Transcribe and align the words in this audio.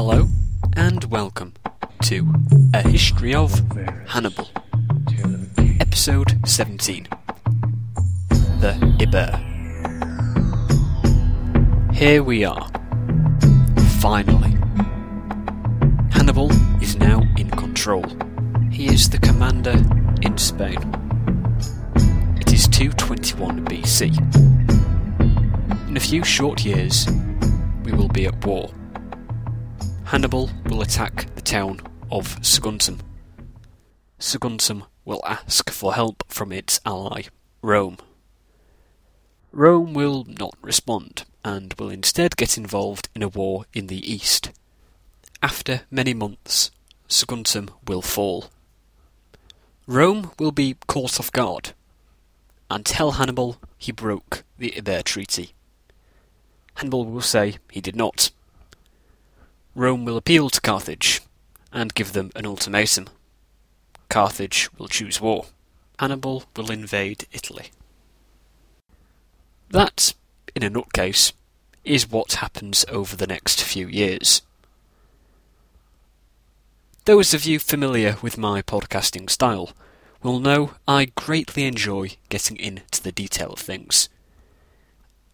Hello, 0.00 0.28
and 0.76 1.02
welcome 1.06 1.54
to 2.02 2.32
A 2.72 2.88
History 2.88 3.34
of 3.34 3.50
Hannibal, 4.06 4.48
Episode 5.80 6.38
17 6.46 7.08
The 8.60 8.78
Iber. 9.00 9.34
Here 11.92 12.22
we 12.22 12.44
are. 12.44 12.70
Finally. 13.98 14.56
Hannibal 16.12 16.52
is 16.80 16.94
now 16.94 17.24
in 17.36 17.50
control. 17.50 18.04
He 18.70 18.86
is 18.86 19.10
the 19.10 19.18
commander 19.18 19.82
in 20.22 20.38
Spain. 20.38 20.78
It 22.40 22.52
is 22.52 22.68
221 22.68 23.64
BC. 23.64 24.16
In 25.88 25.96
a 25.96 26.00
few 26.00 26.22
short 26.22 26.64
years, 26.64 27.08
we 27.82 27.90
will 27.90 28.06
be 28.06 28.26
at 28.26 28.46
war. 28.46 28.70
Hannibal 30.08 30.48
will 30.64 30.80
attack 30.80 31.34
the 31.34 31.42
town 31.42 31.82
of 32.10 32.40
Saguntum. 32.40 33.00
Saguntum 34.18 34.86
will 35.04 35.20
ask 35.26 35.68
for 35.68 35.92
help 35.92 36.24
from 36.28 36.50
its 36.50 36.80
ally, 36.86 37.24
Rome. 37.60 37.98
Rome 39.52 39.92
will 39.92 40.24
not 40.24 40.54
respond 40.62 41.26
and 41.44 41.74
will 41.74 41.90
instead 41.90 42.38
get 42.38 42.56
involved 42.56 43.10
in 43.14 43.22
a 43.22 43.28
war 43.28 43.66
in 43.74 43.88
the 43.88 44.10
east. 44.10 44.50
After 45.42 45.82
many 45.90 46.14
months, 46.14 46.70
Saguntum 47.06 47.68
will 47.86 48.00
fall. 48.00 48.46
Rome 49.86 50.30
will 50.38 50.52
be 50.52 50.76
caught 50.86 51.20
off 51.20 51.30
guard 51.32 51.74
and 52.70 52.86
tell 52.86 53.12
Hannibal 53.12 53.58
he 53.76 53.92
broke 53.92 54.42
the 54.56 54.70
Iber 54.70 55.04
Treaty. 55.04 55.52
Hannibal 56.76 57.04
will 57.04 57.20
say 57.20 57.56
he 57.70 57.82
did 57.82 57.94
not. 57.94 58.30
Rome 59.78 60.04
will 60.04 60.16
appeal 60.16 60.50
to 60.50 60.60
Carthage 60.60 61.20
and 61.72 61.94
give 61.94 62.12
them 62.12 62.32
an 62.34 62.44
ultimatum. 62.44 63.06
Carthage 64.08 64.68
will 64.76 64.88
choose 64.88 65.20
war. 65.20 65.46
Hannibal 66.00 66.42
will 66.56 66.72
invade 66.72 67.28
Italy. 67.30 67.66
That, 69.70 70.14
in 70.56 70.64
a 70.64 70.70
nutcase, 70.70 71.32
is 71.84 72.10
what 72.10 72.32
happens 72.32 72.84
over 72.88 73.14
the 73.14 73.28
next 73.28 73.62
few 73.62 73.86
years. 73.86 74.42
Those 77.04 77.32
of 77.32 77.44
you 77.44 77.60
familiar 77.60 78.16
with 78.20 78.36
my 78.36 78.62
podcasting 78.62 79.30
style 79.30 79.70
will 80.24 80.40
know 80.40 80.72
I 80.88 81.12
greatly 81.14 81.66
enjoy 81.66 82.16
getting 82.28 82.56
into 82.56 83.00
the 83.00 83.12
detail 83.12 83.50
of 83.52 83.60
things. 83.60 84.08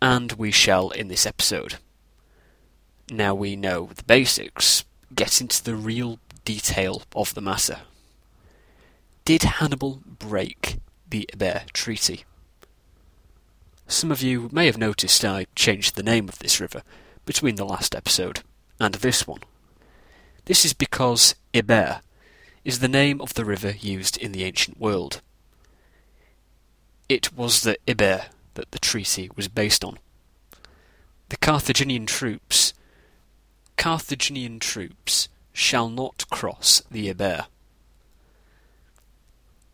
And 0.03 0.33
we 0.33 0.51
shall 0.51 0.91
in 0.91 1.09
this 1.09 1.25
episode. 1.25 1.77
Now 3.11 3.35
we 3.35 3.55
know 3.55 3.91
the 3.95 4.03
basics, 4.03 4.85
get 5.15 5.41
into 5.41 5.63
the 5.63 5.75
real 5.75 6.19
detail 6.45 7.03
of 7.15 7.35
the 7.35 7.43
matter. 7.43 7.81
Did 9.25 9.43
Hannibal 9.43 10.01
break 10.07 10.79
the 11.09 11.29
Iber 11.33 11.71
Treaty? 11.73 12.25
Some 13.87 14.11
of 14.11 14.23
you 14.23 14.49
may 14.53 14.67
have 14.67 14.79
noticed 14.79 15.25
I 15.25 15.47
changed 15.55 15.95
the 15.95 16.03
name 16.03 16.29
of 16.29 16.39
this 16.39 16.61
river 16.61 16.83
between 17.27 17.57
the 17.57 17.67
last 17.67 17.95
episode 17.95 18.41
and 18.81 18.95
this 18.95 19.27
one. 19.27 19.41
This 20.47 20.65
is 20.65 20.73
because 20.73 21.35
Iber 21.53 22.01
is 22.65 22.79
the 22.79 22.89
name 22.89 23.21
of 23.21 23.35
the 23.35 23.45
river 23.45 23.73
used 23.73 24.17
in 24.17 24.33
the 24.33 24.45
ancient 24.45 24.81
world. 24.81 25.21
It 27.09 27.35
was 27.35 27.63
the 27.63 27.77
Iber 27.87 28.27
that 28.55 28.71
the 28.71 28.79
treaty 28.79 29.31
was 29.37 29.49
based 29.49 29.85
on. 29.85 29.99
The 31.29 31.37
Carthaginian 31.37 32.07
troops 32.07 32.73
Carthaginian 33.77 34.59
troops 34.59 35.29
shall 35.53 35.89
not 35.89 36.29
cross 36.31 36.83
the 36.91 37.13
Iber. 37.13 37.47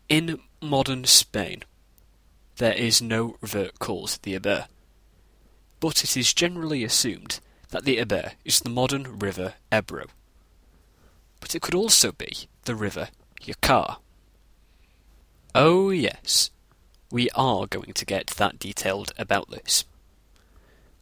In 0.09 0.39
modern 0.61 1.05
Spain, 1.05 1.63
there 2.57 2.73
is 2.73 3.01
no 3.01 3.37
river 3.41 3.69
called 3.79 4.19
the 4.23 4.37
Iber, 4.37 4.67
but 5.79 6.03
it 6.03 6.15
is 6.15 6.33
generally 6.33 6.83
assumed 6.83 7.39
that 7.69 7.85
the 7.85 7.97
Iber 7.97 8.33
is 8.45 8.59
the 8.59 8.69
modern 8.69 9.19
river 9.19 9.55
Ebro. 9.71 10.05
But 11.39 11.55
it 11.55 11.61
could 11.61 11.73
also 11.73 12.11
be 12.11 12.47
the 12.65 12.75
river 12.75 13.09
Júcar. 13.41 13.97
Oh, 15.55 15.89
yes, 15.89 16.51
we 17.11 17.29
are 17.31 17.65
going 17.67 17.93
to 17.93 18.05
get 18.05 18.27
that 18.27 18.59
detailed 18.59 19.11
about 19.17 19.49
this. 19.49 19.85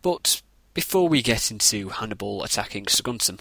But 0.02 0.42
before 0.80 1.10
we 1.10 1.22
get 1.22 1.52
into 1.52 1.90
Hannibal 1.90 2.42
attacking 2.42 2.86
Saguntum, 2.86 3.40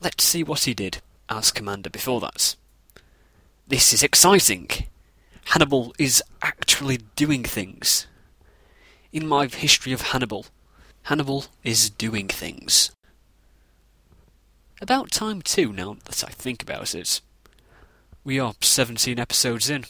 let's 0.00 0.22
see 0.22 0.44
what 0.44 0.62
he 0.66 0.72
did 0.72 0.98
as 1.28 1.50
commander 1.50 1.90
before 1.90 2.20
that. 2.20 2.54
This 3.66 3.92
is 3.92 4.04
exciting! 4.04 4.68
Hannibal 5.46 5.92
is 5.98 6.22
actually 6.40 6.98
doing 7.16 7.42
things. 7.42 8.06
In 9.12 9.26
my 9.26 9.48
history 9.48 9.92
of 9.92 10.12
Hannibal, 10.12 10.46
Hannibal 11.02 11.46
is 11.64 11.90
doing 11.90 12.28
things. 12.28 12.92
About 14.80 15.10
time 15.10 15.42
too, 15.42 15.72
now 15.72 15.96
that 16.04 16.22
I 16.22 16.30
think 16.30 16.62
about 16.62 16.94
it. 16.94 17.20
We 18.22 18.38
are 18.38 18.54
17 18.60 19.18
episodes 19.18 19.68
in. 19.68 19.86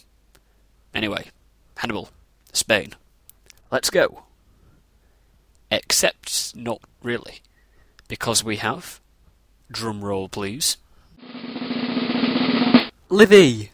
Anyway, 0.95 1.27
Hannibal, 1.77 2.09
Spain. 2.55 2.95
Let's 3.71 3.91
go. 3.91 4.23
Except 5.71 6.57
not 6.57 6.81
really, 7.03 7.41
because 8.09 8.43
we 8.43 8.57
have. 8.57 9.01
Drum 9.71 10.03
roll, 10.03 10.29
please. 10.29 10.79
Livy! 13.11 13.71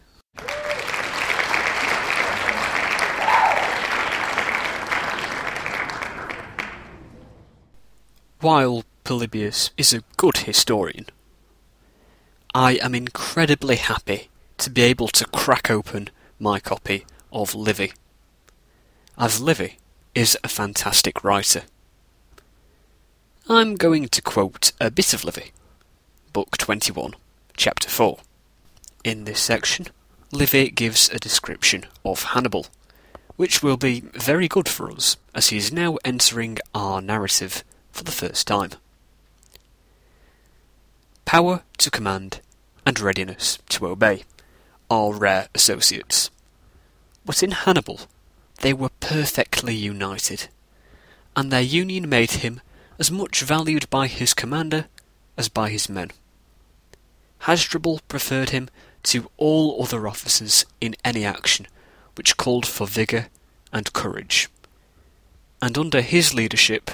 While 8.41 8.83
Polybius 9.03 9.71
is 9.77 9.93
a 9.93 10.03
good 10.17 10.37
historian, 10.37 11.07
I 12.53 12.73
am 12.75 12.93
incredibly 12.93 13.77
happy 13.77 14.29
to 14.57 14.69
be 14.69 14.83
able 14.83 15.07
to 15.09 15.25
crack 15.25 15.71
open 15.71 16.09
my 16.39 16.59
copy 16.59 17.05
of 17.31 17.55
Livy, 17.55 17.93
as 19.17 19.41
Livy 19.41 19.79
is 20.13 20.37
a 20.43 20.47
fantastic 20.47 21.23
writer. 21.23 21.63
I'm 23.47 23.75
going 23.75 24.07
to 24.07 24.21
quote 24.23 24.71
a 24.81 24.89
bit 24.89 25.13
of 25.13 25.23
Livy, 25.23 25.51
Book 26.33 26.57
21, 26.57 27.13
Chapter 27.55 27.87
4. 27.87 28.17
In 29.03 29.25
this 29.25 29.39
section, 29.39 29.85
Livy 30.31 30.71
gives 30.71 31.09
a 31.09 31.19
description 31.19 31.85
of 32.03 32.23
Hannibal, 32.23 32.65
which 33.35 33.61
will 33.61 33.77
be 33.77 33.99
very 34.15 34.47
good 34.47 34.67
for 34.67 34.91
us 34.91 35.17
as 35.35 35.49
he 35.49 35.57
is 35.57 35.71
now 35.71 35.99
entering 36.03 36.57
our 36.73 37.03
narrative 37.03 37.63
for 37.91 38.03
the 38.03 38.11
first 38.11 38.47
time. 38.47 38.71
Power 41.25 41.61
to 41.77 41.91
command 41.91 42.41
and 42.83 42.99
readiness 42.99 43.59
to 43.69 43.85
obey 43.85 44.23
are 44.89 45.13
rare 45.13 45.49
associates. 45.53 46.31
But 47.23 47.43
in 47.43 47.51
Hannibal, 47.51 47.99
they 48.61 48.73
were 48.73 48.89
perfectly 49.01 49.75
united, 49.75 50.47
and 51.35 51.51
their 51.51 51.61
union 51.61 52.09
made 52.09 52.31
him 52.31 52.59
as 52.97 53.11
much 53.11 53.41
valued 53.41 53.89
by 53.89 54.07
his 54.07 54.33
commander 54.33 54.85
as 55.37 55.49
by 55.49 55.69
his 55.69 55.89
men. 55.89 56.11
Hasdrubal 57.39 58.01
preferred 58.07 58.49
him 58.49 58.69
to 59.03 59.29
all 59.37 59.83
other 59.83 60.07
officers 60.07 60.65
in 60.81 60.95
any 61.03 61.23
action 61.25 61.67
which 62.15 62.37
called 62.37 62.65
for 62.65 62.87
vigour 62.87 63.27
and 63.71 63.93
courage. 63.93 64.49
And 65.61 65.77
under 65.77 66.01
his 66.01 66.33
leadership, 66.33 66.91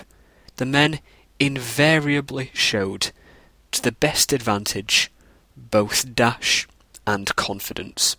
the 0.57 0.65
men 0.65 0.99
invariably 1.39 2.51
showed 2.53 3.11
to 3.71 3.81
the 3.81 3.91
best 3.91 4.33
advantage 4.33 5.11
both 5.55 6.15
dash 6.15 6.67
and 7.05 7.35
confidence. 7.35 8.17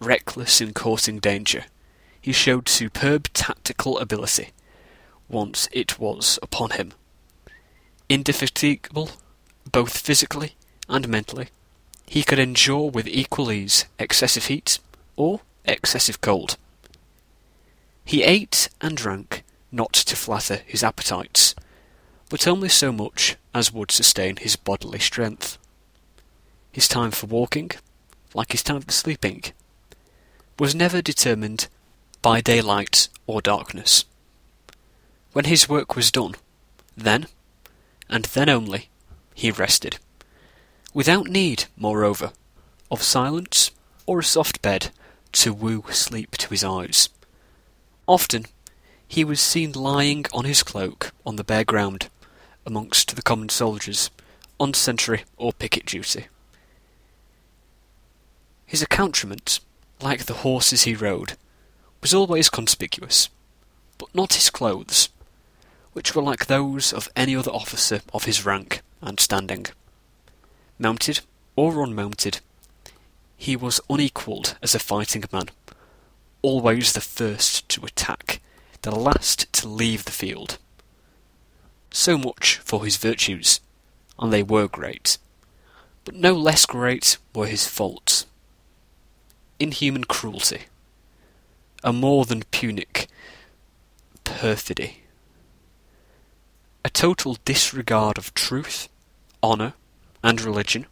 Reckless 0.00 0.60
in 0.60 0.74
courting 0.74 1.18
danger, 1.18 1.64
he 2.20 2.32
showed 2.32 2.68
superb 2.68 3.32
tactical 3.32 3.98
ability 3.98 4.50
once 5.28 5.68
it 5.72 5.98
was 5.98 6.38
upon 6.42 6.70
him. 6.70 6.92
Indefatigable, 8.08 9.10
both 9.70 9.98
physically 9.98 10.54
and 10.88 11.08
mentally, 11.08 11.48
he 12.06 12.22
could 12.22 12.38
endure 12.38 12.90
with 12.90 13.08
equal 13.08 13.50
ease 13.50 13.84
excessive 13.98 14.46
heat 14.46 14.78
or 15.16 15.40
excessive 15.64 16.20
cold. 16.20 16.56
He 18.04 18.22
ate 18.22 18.68
and 18.80 18.96
drank 18.96 19.42
not 19.72 19.92
to 19.92 20.16
flatter 20.16 20.60
his 20.66 20.84
appetites, 20.84 21.54
but 22.28 22.46
only 22.46 22.68
so 22.68 22.92
much 22.92 23.36
as 23.52 23.72
would 23.72 23.90
sustain 23.90 24.36
his 24.36 24.54
bodily 24.56 25.00
strength. 25.00 25.58
His 26.70 26.86
time 26.86 27.10
for 27.10 27.26
walking, 27.26 27.72
like 28.34 28.52
his 28.52 28.62
time 28.62 28.82
for 28.82 28.92
sleeping, 28.92 29.42
was 30.58 30.74
never 30.74 31.02
determined 31.02 31.68
by 32.22 32.40
daylight 32.40 33.08
or 33.26 33.40
darkness. 33.40 34.04
When 35.36 35.44
his 35.44 35.68
work 35.68 35.94
was 35.94 36.10
done, 36.10 36.34
then, 36.96 37.26
and 38.08 38.24
then 38.24 38.48
only, 38.48 38.88
he 39.34 39.50
rested, 39.50 39.98
without 40.94 41.26
need, 41.26 41.66
moreover, 41.76 42.32
of 42.90 43.02
silence 43.02 43.70
or 44.06 44.20
a 44.20 44.24
soft 44.24 44.62
bed 44.62 44.92
to 45.32 45.52
woo 45.52 45.84
sleep 45.90 46.38
to 46.38 46.48
his 46.48 46.64
eyes. 46.64 47.10
Often 48.06 48.46
he 49.06 49.24
was 49.24 49.38
seen 49.38 49.72
lying 49.72 50.24
on 50.32 50.46
his 50.46 50.62
cloak 50.62 51.12
on 51.26 51.36
the 51.36 51.44
bare 51.44 51.64
ground 51.64 52.08
amongst 52.64 53.14
the 53.14 53.20
common 53.20 53.50
soldiers 53.50 54.10
on 54.58 54.72
sentry 54.72 55.24
or 55.36 55.52
picket 55.52 55.84
duty. 55.84 56.28
His 58.64 58.80
accoutrement, 58.80 59.60
like 60.00 60.24
the 60.24 60.40
horses 60.46 60.84
he 60.84 60.94
rode, 60.94 61.36
was 62.00 62.14
always 62.14 62.48
conspicuous, 62.48 63.28
but 63.98 64.14
not 64.14 64.32
his 64.32 64.48
clothes, 64.48 65.10
which 65.96 66.14
were 66.14 66.20
like 66.20 66.44
those 66.44 66.92
of 66.92 67.08
any 67.16 67.34
other 67.34 67.50
officer 67.50 68.02
of 68.12 68.26
his 68.26 68.44
rank 68.44 68.82
and 69.00 69.18
standing. 69.18 69.64
Mounted 70.78 71.20
or 71.56 71.82
unmounted, 71.82 72.40
he 73.34 73.56
was 73.56 73.80
unequalled 73.88 74.58
as 74.62 74.74
a 74.74 74.78
fighting 74.78 75.24
man, 75.32 75.48
always 76.42 76.92
the 76.92 77.00
first 77.00 77.66
to 77.70 77.86
attack, 77.86 78.42
the 78.82 78.94
last 78.94 79.50
to 79.54 79.66
leave 79.66 80.04
the 80.04 80.12
field. 80.12 80.58
So 81.90 82.18
much 82.18 82.58
for 82.58 82.84
his 82.84 82.98
virtues, 82.98 83.60
and 84.18 84.30
they 84.30 84.42
were 84.42 84.68
great. 84.68 85.16
But 86.04 86.14
no 86.14 86.34
less 86.34 86.66
great 86.66 87.16
were 87.34 87.46
his 87.46 87.66
faults. 87.66 88.26
Inhuman 89.58 90.04
cruelty, 90.04 90.64
a 91.82 91.90
more 91.90 92.26
than 92.26 92.42
Punic 92.50 93.06
perfidy, 94.24 95.05
a 96.86 96.88
total 96.88 97.36
disregard 97.44 98.16
of 98.16 98.32
truth, 98.32 98.88
honour, 99.42 99.74
and 100.22 100.40
religion, 100.40 100.86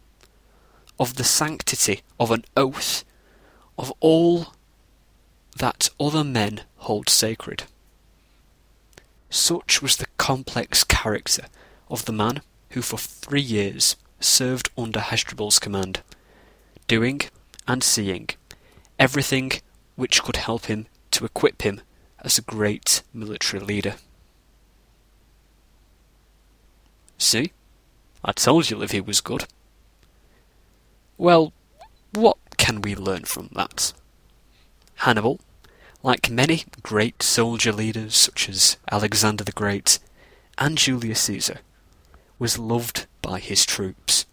of 0.99 1.15
the 1.15 1.23
sanctity 1.23 2.01
of 2.19 2.31
an 2.31 2.43
oath, 2.57 3.05
of 3.77 3.93
all 4.01 4.47
that 5.57 5.89
other 5.97 6.21
men 6.21 6.59
hold 6.79 7.07
sacred. 7.07 7.63
Such 9.29 9.81
was 9.81 9.95
the 9.95 10.07
complex 10.17 10.83
character 10.83 11.45
of 11.89 12.03
the 12.03 12.11
man 12.11 12.41
who 12.71 12.81
for 12.81 12.97
three 12.97 13.39
years 13.39 13.95
served 14.19 14.69
under 14.77 14.99
Hasdrubal's 14.99 15.59
command, 15.59 16.01
doing 16.89 17.21
and 17.69 17.81
seeing 17.81 18.27
everything 18.99 19.53
which 19.95 20.23
could 20.23 20.35
help 20.35 20.65
him 20.65 20.87
to 21.11 21.23
equip 21.23 21.61
him 21.61 21.79
as 22.19 22.37
a 22.37 22.41
great 22.41 23.01
military 23.13 23.63
leader. 23.63 23.95
See? 27.17 27.51
I 28.23 28.31
told 28.31 28.69
you 28.69 28.77
Livy 28.77 29.01
was 29.01 29.21
good. 29.21 29.45
Well, 31.17 31.53
what 32.13 32.37
can 32.57 32.81
we 32.81 32.95
learn 32.95 33.23
from 33.23 33.49
that? 33.53 33.93
Hannibal, 34.95 35.39
like 36.03 36.29
many 36.29 36.63
great 36.81 37.21
soldier 37.21 37.71
leaders 37.71 38.15
such 38.15 38.49
as 38.49 38.77
Alexander 38.91 39.43
the 39.43 39.51
Great 39.51 39.99
and 40.57 40.77
Julius 40.77 41.21
Caesar, 41.21 41.59
was 42.39 42.59
loved 42.59 43.05
by 43.21 43.39
his 43.39 43.65
troops. 43.65 44.25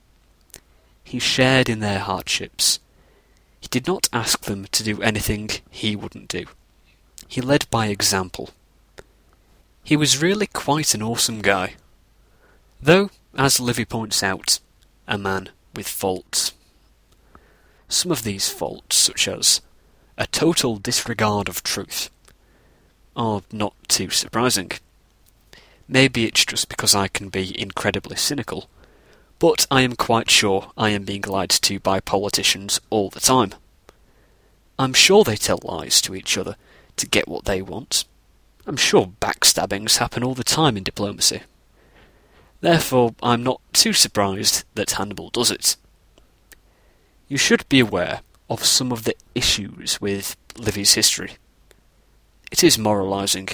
He 1.04 1.18
shared 1.18 1.68
in 1.68 1.80
their 1.80 1.98
hardships. 1.98 2.78
He 3.60 3.68
did 3.68 3.86
not 3.86 4.08
ask 4.12 4.42
them 4.42 4.66
to 4.72 4.82
do 4.82 5.02
anything 5.02 5.50
he 5.70 5.94
wouldn't 5.94 6.28
do. 6.28 6.46
He 7.28 7.40
led 7.40 7.68
by 7.70 7.86
example. 7.86 8.50
He 9.84 9.96
was 9.96 10.22
really 10.22 10.46
quite 10.46 10.94
an 10.94 11.02
awesome 11.02 11.42
guy. 11.42 11.74
Though, 12.84 13.10
as 13.36 13.60
Livy 13.60 13.84
points 13.84 14.24
out, 14.24 14.58
a 15.06 15.16
man 15.16 15.50
with 15.72 15.86
faults. 15.86 16.52
Some 17.88 18.10
of 18.10 18.24
these 18.24 18.48
faults, 18.48 18.96
such 18.96 19.28
as 19.28 19.60
a 20.18 20.26
total 20.26 20.78
disregard 20.78 21.48
of 21.48 21.62
truth, 21.62 22.10
are 23.14 23.42
not 23.52 23.74
too 23.86 24.10
surprising. 24.10 24.72
Maybe 25.86 26.24
it's 26.24 26.44
just 26.44 26.68
because 26.68 26.92
I 26.92 27.06
can 27.06 27.28
be 27.28 27.58
incredibly 27.60 28.16
cynical, 28.16 28.68
but 29.38 29.64
I 29.70 29.82
am 29.82 29.94
quite 29.94 30.28
sure 30.28 30.72
I 30.76 30.90
am 30.90 31.04
being 31.04 31.22
lied 31.22 31.50
to 31.50 31.78
by 31.78 32.00
politicians 32.00 32.80
all 32.90 33.10
the 33.10 33.20
time. 33.20 33.52
I'm 34.76 34.92
sure 34.92 35.22
they 35.22 35.36
tell 35.36 35.60
lies 35.62 36.00
to 36.00 36.16
each 36.16 36.36
other 36.36 36.56
to 36.96 37.06
get 37.06 37.28
what 37.28 37.44
they 37.44 37.62
want. 37.62 38.06
I'm 38.66 38.76
sure 38.76 39.12
backstabbings 39.20 39.98
happen 39.98 40.24
all 40.24 40.34
the 40.34 40.42
time 40.42 40.76
in 40.76 40.82
diplomacy. 40.82 41.42
Therefore, 42.62 43.14
I'm 43.22 43.42
not 43.42 43.60
too 43.74 43.92
surprised 43.92 44.64
that 44.74 44.92
Hannibal 44.92 45.28
does 45.28 45.50
it 45.50 45.76
you 47.32 47.38
should 47.38 47.66
be 47.70 47.80
aware 47.80 48.20
of 48.50 48.62
some 48.62 48.92
of 48.92 49.04
the 49.04 49.16
issues 49.34 49.98
with 50.02 50.36
Livy's 50.58 50.92
history. 50.92 51.38
It 52.50 52.62
is 52.62 52.76
moralizing. 52.76 53.48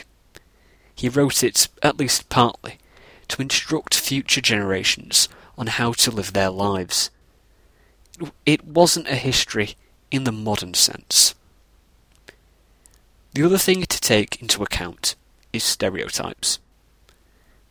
He 0.97 1.09
wrote 1.09 1.45
it, 1.45 1.69
at 1.81 1.97
least 1.97 2.29
partly, 2.29 2.79
to 3.29 3.41
instruct 3.41 3.95
future 3.95 4.41
generations 4.41 5.29
on 5.57 5.69
how 5.69 5.93
to 5.93 6.11
live 6.11 6.33
their 6.33 6.51
lives. 6.51 7.11
It 8.45 8.65
wasn't 8.65 9.07
a 9.07 9.15
history 9.15 9.77
in 10.11 10.25
the 10.25 10.33
modern 10.33 10.75
sense. 10.75 11.37
The 13.33 13.45
other 13.45 13.59
thing 13.59 13.83
to 13.83 14.01
take 14.01 14.43
into 14.43 14.65
account 14.65 15.15
is 15.53 15.63
stereotypes. 15.63 16.59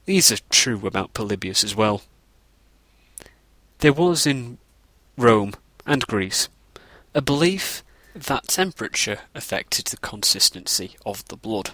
These 0.07 0.31
are 0.31 0.37
true 0.49 0.87
about 0.87 1.13
Polybius 1.13 1.65
as 1.65 1.75
well. 1.75 2.01
There 3.79 3.91
was 3.91 4.25
in 4.25 4.57
Rome 5.17 5.53
and 5.85 6.07
Greece, 6.07 6.47
a 7.13 7.21
belief 7.21 7.83
that 8.15 8.47
temperature 8.47 9.19
affected 9.35 9.87
the 9.87 9.97
consistency 9.97 10.95
of 11.05 11.27
the 11.27 11.35
blood. 11.35 11.71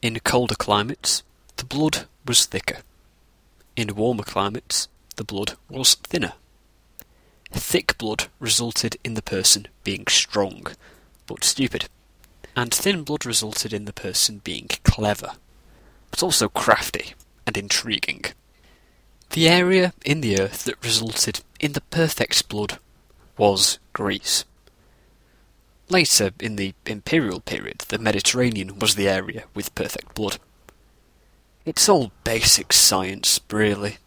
In 0.00 0.20
colder 0.20 0.54
climates, 0.54 1.24
the 1.56 1.64
blood 1.64 2.06
was 2.24 2.46
thicker. 2.46 2.78
In 3.74 3.96
warmer 3.96 4.22
climates, 4.22 4.86
the 5.16 5.24
blood 5.24 5.56
was 5.68 5.96
thinner. 5.96 6.34
Thick 7.50 7.98
blood 7.98 8.28
resulted 8.38 8.96
in 9.02 9.14
the 9.14 9.22
person 9.22 9.66
being 9.82 10.06
strong, 10.06 10.68
but 11.26 11.42
stupid, 11.42 11.88
and 12.54 12.72
thin 12.72 13.02
blood 13.02 13.26
resulted 13.26 13.72
in 13.72 13.86
the 13.86 13.92
person 13.92 14.40
being 14.44 14.68
clever, 14.84 15.32
but 16.10 16.22
also 16.22 16.48
crafty 16.48 17.14
and 17.46 17.56
intriguing. 17.56 18.24
The 19.30 19.48
area 19.48 19.92
in 20.04 20.20
the 20.20 20.40
earth 20.40 20.64
that 20.64 20.82
resulted 20.82 21.40
in 21.60 21.72
the 21.72 21.80
perfect 21.80 22.48
blood 22.48 22.78
was 23.36 23.78
Greece. 23.92 24.44
Later, 25.90 26.30
in 26.40 26.56
the 26.56 26.74
imperial 26.86 27.40
period, 27.40 27.84
the 27.88 27.98
Mediterranean 27.98 28.78
was 28.78 28.94
the 28.94 29.08
area 29.08 29.44
with 29.54 29.74
perfect 29.74 30.14
blood. 30.14 30.38
It's 31.64 31.88
all 31.88 32.12
basic 32.24 32.72
science, 32.72 33.40
really. 33.50 33.98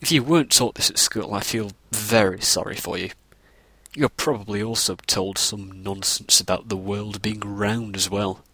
If 0.00 0.10
you 0.10 0.22
weren't 0.22 0.52
taught 0.52 0.76
this 0.76 0.90
at 0.90 0.98
school, 0.98 1.34
I 1.34 1.40
feel 1.40 1.72
very 1.92 2.40
sorry 2.40 2.76
for 2.76 2.96
you. 2.96 3.10
You're 3.94 4.08
probably 4.08 4.62
also 4.62 4.94
told 5.06 5.38
some 5.38 5.82
nonsense 5.82 6.40
about 6.40 6.68
the 6.68 6.76
world 6.76 7.20
being 7.20 7.40
round 7.40 7.96
as 7.96 8.08
well. 8.08 8.44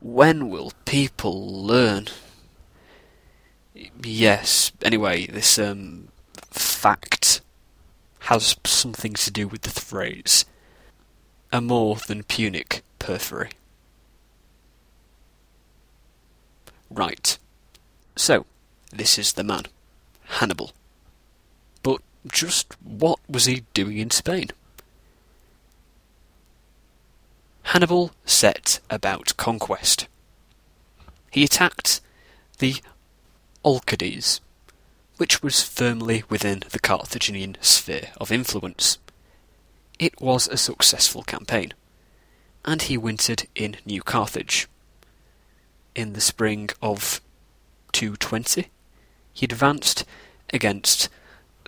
When 0.00 0.48
will 0.48 0.72
people 0.84 1.62
learn? 1.62 2.08
Yes, 4.02 4.72
anyway, 4.82 5.26
this, 5.26 5.58
um, 5.58 6.08
fact 6.50 7.40
has 8.20 8.56
something 8.64 9.14
to 9.14 9.30
do 9.30 9.48
with 9.48 9.62
the 9.62 9.70
phrase 9.70 10.44
a 11.52 11.60
more 11.60 11.96
than 12.06 12.22
Punic 12.22 12.82
perfidy. 12.98 13.50
Right. 16.88 17.38
So, 18.16 18.46
this 18.92 19.18
is 19.18 19.32
the 19.32 19.44
man, 19.44 19.64
Hannibal. 20.24 20.72
But 21.82 22.02
just 22.30 22.76
what 22.82 23.18
was 23.28 23.46
he 23.46 23.64
doing 23.74 23.98
in 23.98 24.10
Spain? 24.10 24.50
Hannibal 27.70 28.10
set 28.24 28.80
about 28.90 29.36
conquest. 29.36 30.08
He 31.30 31.44
attacked 31.44 32.00
the 32.58 32.82
Olcades, 33.64 34.40
which 35.18 35.40
was 35.40 35.62
firmly 35.62 36.24
within 36.28 36.64
the 36.70 36.80
Carthaginian 36.80 37.56
sphere 37.60 38.08
of 38.20 38.32
influence. 38.32 38.98
It 40.00 40.20
was 40.20 40.48
a 40.48 40.56
successful 40.56 41.22
campaign, 41.22 41.72
and 42.64 42.82
he 42.82 42.98
wintered 42.98 43.46
in 43.54 43.76
New 43.86 44.02
Carthage. 44.02 44.66
In 45.94 46.14
the 46.14 46.20
spring 46.20 46.70
of 46.82 47.20
220, 47.92 48.66
he 49.32 49.44
advanced 49.44 50.04
against 50.52 51.08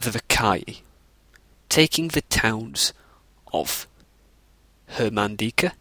the 0.02 0.10
Vacaei, 0.10 0.80
taking 1.68 2.08
the 2.08 2.22
towns 2.22 2.92
of 3.52 3.86
Hermandica 4.96 5.74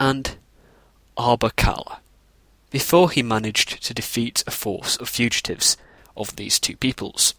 and 0.00 0.36
Arbacala, 1.16 1.98
before 2.70 3.10
he 3.10 3.22
managed 3.22 3.82
to 3.84 3.94
defeat 3.94 4.42
a 4.46 4.50
force 4.50 4.96
of 4.96 5.08
fugitives 5.08 5.76
of 6.16 6.34
these 6.34 6.58
two 6.58 6.76
peoples. 6.76 7.34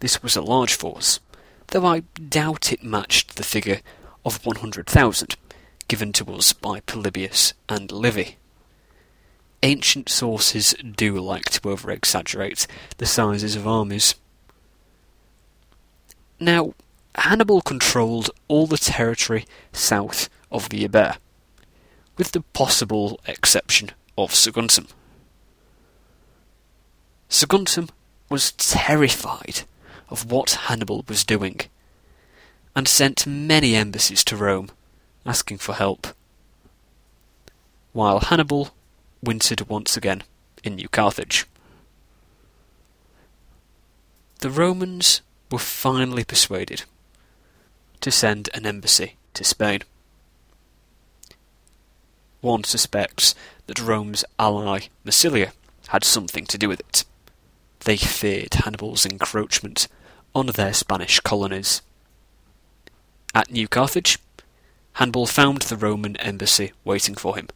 This 0.00 0.22
was 0.22 0.36
a 0.36 0.42
large 0.42 0.74
force, 0.74 1.18
though 1.68 1.86
I 1.86 2.00
doubt 2.28 2.72
it 2.72 2.84
matched 2.84 3.36
the 3.36 3.44
figure 3.44 3.80
of 4.24 4.44
100,000 4.44 5.36
given 5.88 6.12
to 6.12 6.32
us 6.32 6.52
by 6.52 6.80
Polybius 6.80 7.54
and 7.68 7.90
Livy. 7.90 8.36
Ancient 9.62 10.08
sources 10.08 10.74
do 10.96 11.18
like 11.18 11.44
to 11.50 11.68
over 11.68 11.90
exaggerate 11.90 12.66
the 12.98 13.06
sizes 13.06 13.56
of 13.56 13.66
armies. 13.66 14.14
Now, 16.40 16.74
Hannibal 17.14 17.60
controlled 17.60 18.30
all 18.48 18.66
the 18.66 18.78
territory 18.78 19.44
south 19.72 20.28
of 20.52 20.68
the 20.68 20.86
Iber, 20.86 21.16
with 22.16 22.32
the 22.32 22.42
possible 22.52 23.18
exception 23.26 23.90
of 24.16 24.30
Saguntum. 24.30 24.86
Saguntum 27.28 27.88
was 28.28 28.52
terrified 28.52 29.62
of 30.10 30.30
what 30.30 30.50
Hannibal 30.68 31.04
was 31.08 31.24
doing, 31.24 31.60
and 32.76 32.86
sent 32.86 33.26
many 33.26 33.74
embassies 33.74 34.22
to 34.24 34.36
Rome 34.36 34.68
asking 35.24 35.58
for 35.58 35.74
help, 35.74 36.08
while 37.92 38.20
Hannibal 38.20 38.74
wintered 39.22 39.68
once 39.68 39.96
again 39.96 40.22
in 40.62 40.76
New 40.76 40.88
Carthage. 40.88 41.46
The 44.40 44.50
Romans 44.50 45.22
were 45.50 45.58
finally 45.58 46.24
persuaded 46.24 46.84
to 48.00 48.10
send 48.10 48.48
an 48.52 48.66
embassy 48.66 49.16
to 49.34 49.44
Spain. 49.44 49.82
One 52.42 52.64
suspects 52.64 53.36
that 53.68 53.80
Rome's 53.80 54.24
ally, 54.36 54.88
Massilia, 55.06 55.52
had 55.88 56.04
something 56.04 56.44
to 56.46 56.58
do 56.58 56.68
with 56.68 56.80
it. 56.80 57.04
They 57.84 57.96
feared 57.96 58.54
Hannibal's 58.54 59.06
encroachment 59.06 59.86
on 60.34 60.46
their 60.46 60.72
Spanish 60.72 61.20
colonies. 61.20 61.82
At 63.32 63.52
New 63.52 63.68
Carthage, 63.68 64.18
Hannibal 64.94 65.26
found 65.26 65.62
the 65.62 65.76
Roman 65.76 66.16
embassy 66.16 66.72
waiting 66.84 67.14
for 67.14 67.36
him. 67.36 67.48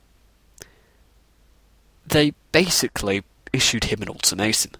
They 2.07 2.35
basically 2.53 3.25
issued 3.53 3.85
him 3.85 4.03
an 4.03 4.09
ultimatum. 4.09 4.73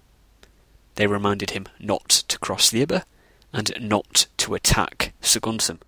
They 0.95 1.05
reminded 1.05 1.51
him 1.51 1.67
not 1.79 2.07
to 2.29 2.39
cross 2.39 2.69
the 2.69 2.85
Iber 2.85 3.03
and 3.51 3.73
not 3.81 4.27
to 4.37 4.55
attack 4.55 5.13
Saguntum. 5.21 5.79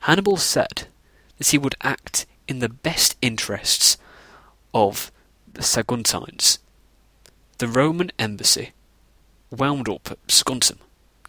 Hannibal 0.00 0.36
said 0.36 0.86
that 1.38 1.48
he 1.48 1.58
would 1.58 1.74
act 1.80 2.26
in 2.46 2.58
the 2.58 2.68
best 2.68 3.16
interests 3.22 3.96
of 4.74 5.10
the 5.52 5.62
Saguntines. 5.62 6.58
The 7.58 7.68
Roman 7.68 8.12
embassy 8.18 8.72
wound 9.50 9.88
up 9.88 10.10
at 10.10 10.26
Saguntum 10.28 10.78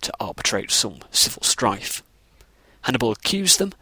to 0.01 0.13
arbitrate 0.19 0.71
some 0.71 0.99
civil 1.11 1.43
strife. 1.43 2.03
Hannibal 2.81 3.11
accused 3.11 3.59
them 3.59 3.73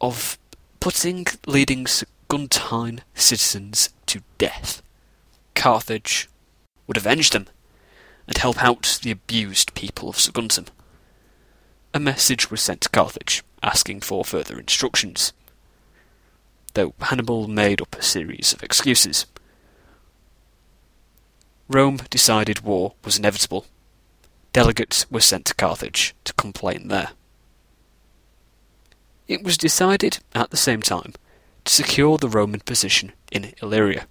of 0.00 0.38
putting 0.80 1.26
leading 1.46 1.86
Saguntine 1.86 3.00
citizens 3.14 3.90
to 4.06 4.22
death. 4.38 4.82
Carthage 5.54 6.28
would 6.86 6.96
avenge 6.96 7.30
them 7.30 7.46
and 8.26 8.38
help 8.38 8.62
out 8.62 8.98
the 9.02 9.10
abused 9.10 9.74
people 9.74 10.08
of 10.08 10.16
Saguntum. 10.16 10.68
A 11.92 11.98
message 11.98 12.50
was 12.50 12.60
sent 12.60 12.82
to 12.82 12.88
Carthage 12.90 13.42
asking 13.62 14.00
for 14.00 14.24
further 14.24 14.58
instructions, 14.58 15.32
though 16.74 16.94
Hannibal 17.00 17.48
made 17.48 17.80
up 17.80 17.96
a 17.96 18.02
series 18.02 18.52
of 18.52 18.62
excuses. 18.62 19.26
Rome 21.68 21.98
decided 22.10 22.60
war 22.60 22.94
was 23.04 23.18
inevitable. 23.18 23.66
Delegates 24.52 25.10
were 25.10 25.20
sent 25.20 25.44
to 25.46 25.54
Carthage 25.54 26.14
to 26.24 26.32
complain 26.34 26.88
there. 26.88 27.10
It 29.26 29.44
was 29.44 29.58
decided, 29.58 30.20
at 30.34 30.50
the 30.50 30.56
same 30.56 30.80
time, 30.80 31.12
to 31.64 31.72
secure 31.72 32.16
the 32.16 32.30
Roman 32.30 32.60
position 32.60 33.12
in 33.30 33.52
Illyria. 33.62 34.06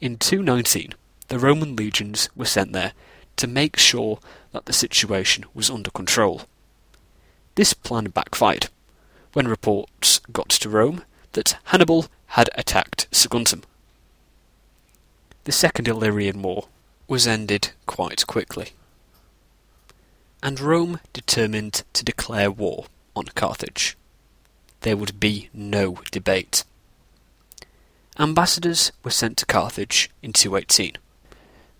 In 0.00 0.18
219, 0.18 0.94
the 1.28 1.38
Roman 1.38 1.76
legions 1.76 2.28
were 2.34 2.44
sent 2.44 2.72
there 2.72 2.92
to 3.36 3.46
make 3.46 3.78
sure 3.78 4.18
that 4.52 4.66
the 4.66 4.72
situation 4.72 5.44
was 5.54 5.70
under 5.70 5.90
control. 5.90 6.42
This 7.54 7.72
plan 7.72 8.06
backfired 8.06 8.68
when 9.32 9.46
reports 9.46 10.20
got 10.32 10.48
to 10.50 10.68
Rome 10.68 11.02
that 11.32 11.56
Hannibal 11.64 12.06
had 12.28 12.50
attacked 12.54 13.08
Saguntum. 13.12 13.62
The 15.44 15.52
Second 15.52 15.86
Illyrian 15.86 16.42
War 16.42 16.68
was 17.06 17.26
ended 17.26 17.70
quite 17.86 18.26
quickly, 18.26 18.70
and 20.42 20.58
Rome 20.58 21.00
determined 21.12 21.82
to 21.92 22.04
declare 22.04 22.50
war 22.50 22.86
on 23.14 23.26
Carthage. 23.26 23.96
There 24.80 24.96
would 24.96 25.20
be 25.20 25.48
no 25.52 25.98
debate. 26.10 26.64
Ambassadors 28.18 28.92
were 29.02 29.10
sent 29.10 29.38
to 29.38 29.46
Carthage 29.46 30.10
in 30.22 30.32
218. 30.32 30.98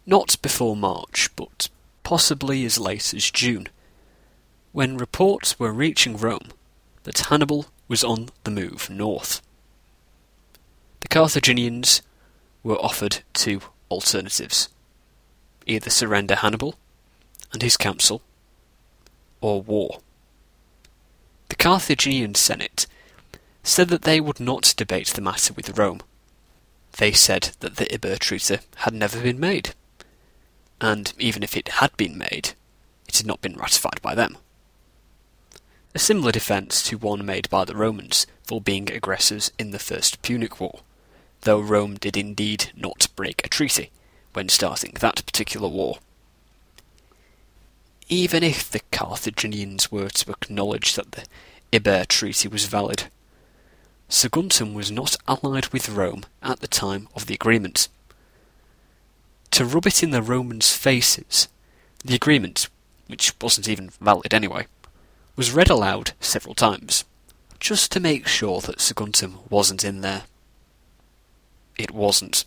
Not 0.07 0.41
before 0.43 0.77
March, 0.77 1.31
but 1.37 1.69
possibly 2.03 2.65
as 2.65 2.79
late 2.79 3.15
as 3.15 3.31
June, 3.31 3.69
when 4.75 4.97
reports 4.97 5.57
were 5.57 5.73
reaching 5.73 6.17
Rome 6.17 6.51
that 7.05 7.27
Hannibal 7.29 7.67
was 7.87 8.03
on 8.03 8.31
the 8.43 8.51
move 8.51 8.91
north. 8.91 9.41
The 10.99 11.07
Carthaginians 11.07 12.03
were 12.65 12.85
offered 12.85 13.23
two 13.33 13.61
alternatives 13.89 14.69
either 15.65 15.91
surrender 15.91 16.35
Hannibal 16.35 16.75
and 17.53 17.63
his 17.63 17.77
council, 17.77 18.21
or 19.41 19.63
war. 19.63 20.01
The 21.51 21.57
Carthaginian 21.57 22.35
Senate 22.35 22.87
said 23.63 23.89
that 23.91 24.03
they 24.03 24.21
would 24.21 24.41
not 24.41 24.75
debate 24.77 25.09
the 25.09 25.23
matter 25.23 25.55
with 25.55 25.79
Rome. 25.79 26.01
They 26.99 27.13
said 27.13 27.53
that 27.61 27.77
the 27.77 27.87
Iber 27.87 28.19
Treaty 28.19 28.59
had 28.79 28.93
never 28.93 29.23
been 29.23 29.39
made, 29.39 29.73
and 30.81 31.13
even 31.19 31.45
if 31.45 31.57
it 31.57 31.69
had 31.69 31.97
been 31.97 32.19
made, 32.19 32.55
it 33.07 33.17
had 33.19 33.27
not 33.27 33.41
been 33.41 33.55
ratified 33.55 34.03
by 34.03 34.17
them. 34.17 34.37
A 35.95 35.99
similar 35.99 36.33
defence 36.33 36.83
to 36.85 36.99
one 36.99 37.25
made 37.25 37.49
by 37.51 37.65
the 37.65 37.77
Romans 37.77 38.27
for 38.43 38.61
being 38.61 38.91
aggressors 38.91 39.53
in 39.59 39.71
the 39.71 39.79
First 39.79 40.23
Punic 40.23 40.61
War, 40.61 40.81
though 41.43 41.61
Rome 41.61 41.97
did 41.97 42.17
indeed 42.17 42.73
not 42.77 43.07
break 43.15 43.45
a 43.45 43.49
treaty 43.49 43.91
when 44.33 44.49
starting 44.49 44.95
that 45.01 45.25
particular 45.25 45.69
war 45.69 45.99
even 48.09 48.43
if 48.43 48.71
the 48.71 48.81
Carthaginians 48.93 49.91
were 49.91 50.09
to 50.09 50.31
acknowledge 50.31 50.95
that 50.95 51.13
the 51.13 51.25
Iber 51.73 52.07
Treaty 52.07 52.49
was 52.49 52.67
valid. 52.67 53.05
Saguntum 54.09 54.75
was 54.75 54.91
not 54.91 55.17
allied 55.27 55.69
with 55.69 55.89
Rome 55.89 56.25
at 56.43 56.61
the 56.61 56.69
time 56.69 57.09
of 57.15 57.27
the 57.27 57.35
agreement. 57.35 57.89
To 59.53 59.65
rub 59.65 59.87
it 59.87 60.03
in 60.03 60.11
the 60.11 60.23
Romans' 60.23 60.77
faces, 60.77 61.49
the 62.05 62.15
agreement, 62.15 62.69
which 63.07 63.33
wasn't 63.41 63.69
even 63.69 63.91
valid 64.01 64.35
anyway, 64.35 64.67
was 65.37 65.53
read 65.53 65.71
aloud 65.71 66.13
several 66.21 66.55
times, 66.55 67.05
just 67.59 67.91
to 67.93 68.01
make 68.01 68.27
sure 68.27 68.61
that 68.61 68.79
Saguntum 68.79 69.39
wasn't 69.51 69.85
in 69.85 70.01
there. 70.01 70.23
It 71.79 71.91
wasn't. 71.91 72.45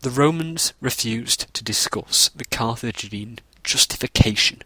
The 0.00 0.10
Romans 0.10 0.74
refused 0.80 1.52
to 1.54 1.64
discuss 1.64 2.28
the 2.28 2.44
Carthaginian 2.44 3.38
justification, 3.64 4.62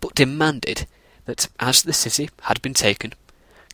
but 0.00 0.14
demanded 0.14 0.86
that 1.26 1.48
as 1.58 1.82
the 1.82 1.92
city 1.92 2.30
had 2.42 2.62
been 2.62 2.74
taken, 2.74 3.12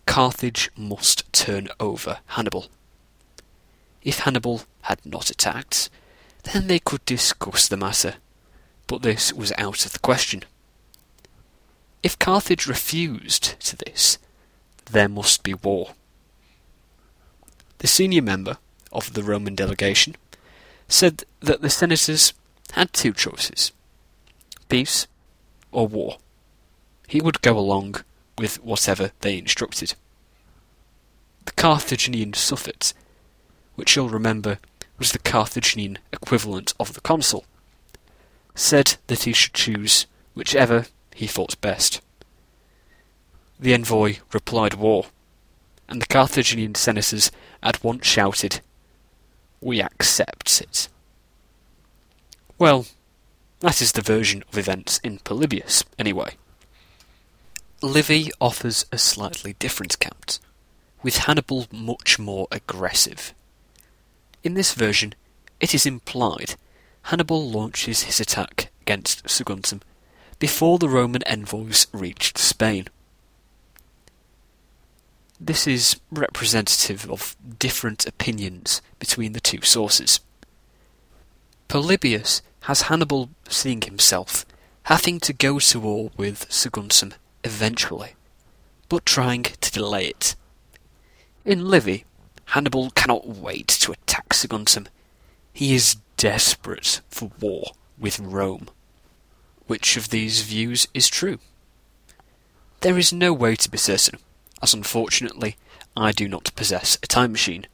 Carthage 0.07 0.71
must 0.77 1.31
turn 1.33 1.69
over 1.79 2.19
Hannibal. 2.29 2.67
If 4.03 4.21
Hannibal 4.21 4.63
had 4.83 5.05
not 5.05 5.31
attacked, 5.31 5.91
then 6.45 6.67
they 6.67 6.79
could 6.79 7.05
discuss 7.05 7.69
the 7.69 7.77
matter, 7.77 8.15
but 8.87 9.03
this 9.03 9.33
was 9.33 9.53
out 9.59 9.85
of 9.85 9.93
the 9.93 9.99
question. 9.99 10.45
If 12.03 12.19
Carthage 12.19 12.67
refused 12.67 13.61
to 13.61 13.77
this, 13.77 14.19
there 14.91 15.09
must 15.09 15.43
be 15.43 15.55
war. 15.55 15.91
The 17.79 17.87
senior 17.87 18.23
member 18.23 18.57
of 18.93 19.13
the 19.13 19.23
Roman 19.23 19.55
delegation 19.55 20.17
said 20.89 21.25
that 21.41 21.61
the 21.61 21.71
senators 21.71 22.33
had 22.73 22.93
two 22.93 23.13
choices 23.13 23.73
peace 24.69 25.07
or 25.73 25.87
war. 25.87 26.19
He 27.09 27.21
would 27.21 27.43
go 27.43 27.59
along 27.59 27.97
with 28.39 28.63
whatever 28.63 29.11
they 29.21 29.37
instructed. 29.37 29.95
The 31.45 31.53
Carthaginian 31.53 32.35
suffet, 32.35 32.95
which 33.75 33.97
you'll 33.97 34.09
remember 34.09 34.59
was 34.99 35.13
the 35.13 35.19
Carthaginian 35.19 35.99
equivalent 36.13 36.73
of 36.79 36.95
the 36.95 37.01
consul, 37.01 37.45
said 38.55 38.97
that 39.09 39.25
he 39.25 39.33
should 39.33 39.55
choose 39.55 40.07
whichever 40.35 40.87
he 41.15 41.27
thought 41.27 41.61
best. 41.61 42.01
The 43.59 43.75
envoy 43.75 44.19
replied 44.33 44.75
war, 44.75 45.07
and 45.89 46.01
the 46.01 46.07
Carthaginian 46.07 46.75
senators 46.75 47.31
at 47.63 47.83
once 47.85 48.07
shouted, 48.07 48.61
we 49.61 49.83
accept 49.83 50.61
it. 50.61 50.89
Well, 52.59 52.87
that 53.61 53.83
is 53.83 53.93
the 53.93 54.03
version 54.03 54.43
of 54.49 54.57
events 54.57 54.99
in 55.05 55.19
Polybius, 55.19 55.85
anyway. 55.99 56.35
Livy 57.83 58.31
offers 58.41 58.87
a 58.93 58.99
slightly 58.99 59.55
different 59.55 59.95
account, 59.95 60.39
with 61.03 61.19
Hannibal 61.19 61.67
much 61.71 62.19
more 62.19 62.47
aggressive. 62.51 63.35
In 64.43 64.55
this 64.55 64.73
version, 64.73 65.15
it 65.61 65.75
is 65.75 65.85
implied 65.85 66.55
Hannibal 67.05 67.51
launches 67.51 68.03
his 68.03 68.21
attack 68.21 68.71
against 68.83 69.25
Saguntum 69.27 69.83
before 70.41 70.79
the 70.79 70.89
Roman 70.89 71.23
envoys 71.27 71.87
reached 71.93 72.39
Spain. 72.39 72.89
This 75.39 75.67
is 75.67 76.01
representative 76.11 77.09
of 77.11 77.37
different 77.59 78.07
opinions 78.07 78.83
between 78.99 79.33
the 79.33 79.41
two 79.41 79.61
sources. 79.63 80.21
Polybius 81.69 82.43
has 82.63 82.83
Hannibal 82.83 83.31
seeing 83.49 83.83
himself 83.83 84.45
having 84.85 85.21
to 85.21 85.33
go 85.33 85.59
to 85.59 85.79
war 85.79 86.11
with 86.17 86.49
Saguntum 86.49 87.13
eventually, 87.45 88.15
but 88.89 89.07
trying 89.07 89.43
to 89.45 89.71
delay 89.71 90.07
it. 90.07 90.37
In 91.45 91.69
Livy, 91.69 92.05
Hannibal 92.47 92.91
cannot 92.91 93.29
wait 93.29 93.69
to 93.69 93.93
attack 93.93 94.31
Saguntum. 94.31 94.87
He 95.53 95.75
is 95.75 95.97
desperate 96.17 97.03
for 97.09 97.31
war 97.41 97.73
with 97.99 98.19
Rome. 98.19 98.69
Which 99.71 99.97
of 99.97 100.09
these 100.09 100.43
views 100.43 100.89
is 100.95 101.07
true? 101.07 101.39
There 102.81 102.99
is 102.99 103.13
no 103.13 103.33
way 103.33 103.55
to 103.55 103.71
be 103.71 103.79
certain, 103.79 104.19
as 104.61 104.75
unfortunately 104.75 105.59
I 105.97 106.11
do 106.11 106.27
not 106.29 106.51
possess 106.57 106.99
a 107.01 107.07
time 107.07 107.31
machine. 107.31 107.69